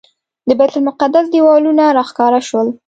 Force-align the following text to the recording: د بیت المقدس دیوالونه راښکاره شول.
د 0.47 0.49
بیت 0.59 0.73
المقدس 0.77 1.25
دیوالونه 1.33 1.83
راښکاره 1.97 2.41
شول. 2.47 2.67